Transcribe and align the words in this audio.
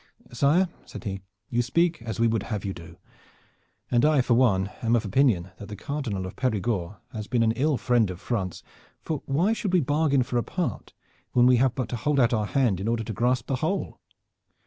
"Sire," 0.33 0.67
said 0.83 1.03
he, 1.03 1.21
"you 1.51 1.61
speak 1.61 2.01
as 2.01 2.19
we 2.19 2.25
would 2.25 2.41
have 2.49 2.65
you 2.65 2.73
do, 2.73 2.97
and 3.91 4.03
I 4.03 4.21
for 4.21 4.33
one 4.33 4.71
am 4.81 4.95
of 4.95 5.05
opinion 5.05 5.51
that 5.59 5.67
the 5.67 5.75
Cardinal 5.75 6.25
of 6.25 6.35
Perigord 6.35 6.95
has 7.13 7.27
been 7.27 7.43
an 7.43 7.51
ill 7.51 7.77
friend 7.77 8.09
of 8.09 8.19
France, 8.19 8.63
for 9.03 9.21
why 9.27 9.53
should 9.53 9.73
we 9.73 9.79
bargain 9.79 10.23
for 10.23 10.39
a 10.39 10.43
part 10.43 10.93
when 11.33 11.45
we 11.45 11.57
have 11.57 11.75
but 11.75 11.87
to 11.89 11.97
hold 11.97 12.19
out 12.19 12.33
our 12.33 12.47
hand 12.47 12.79
in 12.79 12.87
order 12.87 13.03
to 13.03 13.13
grasp 13.13 13.45
the 13.45 13.57
whole? 13.57 13.99